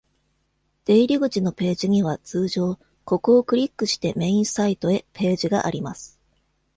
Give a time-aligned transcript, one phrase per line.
[0.85, 6.19] 出入り口のページには、通常、「ここをクリックしてメインサイトへ」ページがあります。